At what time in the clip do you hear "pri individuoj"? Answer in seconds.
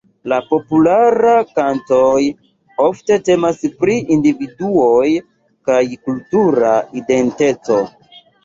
3.83-5.05